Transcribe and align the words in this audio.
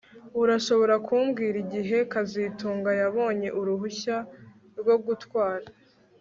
Urashobora 0.41 0.95
kumbwira 1.07 1.55
igihe 1.65 1.97
kazitunga 2.11 2.91
yabonye 3.01 3.47
uruhushya 3.59 4.17
rwo 4.79 4.95
gutwara 5.05 5.67